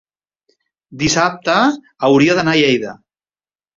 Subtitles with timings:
[1.03, 1.57] dissabte
[2.09, 2.99] hauria d'anar a Lleida.